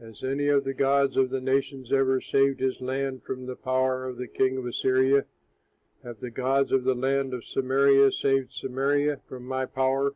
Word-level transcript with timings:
Has 0.00 0.24
any 0.24 0.48
of 0.48 0.64
the 0.64 0.74
gods 0.74 1.16
of 1.16 1.30
the 1.30 1.40
nations 1.40 1.92
ever 1.92 2.20
saved 2.20 2.58
his 2.58 2.80
land 2.80 3.22
from 3.22 3.46
the 3.46 3.54
power 3.54 4.06
of 4.08 4.16
the 4.16 4.26
king 4.26 4.56
of 4.56 4.66
Assyria? 4.66 5.24
Have 6.02 6.18
the 6.18 6.32
gods 6.32 6.72
of 6.72 6.82
the 6.82 6.96
land 6.96 7.32
of 7.32 7.44
Samaria 7.44 8.10
saved 8.10 8.52
Samaria 8.52 9.20
from 9.28 9.44
my 9.46 9.66
power? 9.66 10.14